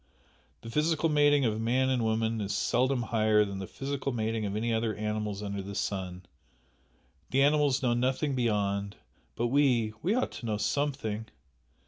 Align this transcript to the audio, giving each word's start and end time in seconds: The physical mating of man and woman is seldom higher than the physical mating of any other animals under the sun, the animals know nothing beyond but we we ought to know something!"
The 0.61 0.69
physical 0.71 1.09
mating 1.09 1.45
of 1.45 1.61
man 1.61 1.89
and 1.89 2.03
woman 2.03 2.41
is 2.41 2.55
seldom 2.55 3.03
higher 3.03 3.45
than 3.45 3.59
the 3.59 3.67
physical 3.67 4.11
mating 4.11 4.47
of 4.47 4.55
any 4.55 4.73
other 4.73 4.95
animals 4.95 5.43
under 5.43 5.61
the 5.61 5.75
sun, 5.75 6.25
the 7.29 7.43
animals 7.43 7.83
know 7.83 7.93
nothing 7.93 8.33
beyond 8.33 8.95
but 9.35 9.49
we 9.49 9.93
we 10.01 10.15
ought 10.15 10.31
to 10.31 10.47
know 10.47 10.57
something!" 10.57 11.27